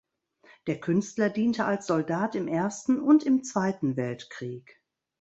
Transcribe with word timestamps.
Der 0.65 0.79
Künstler 0.79 1.29
diente 1.29 1.63
als 1.65 1.85
Soldat 1.85 2.33
im 2.33 2.47
Ersten 2.47 2.99
und 2.99 3.23
im 3.23 3.43
Zweiten 3.43 3.97
Weltkrieg. 3.97 4.81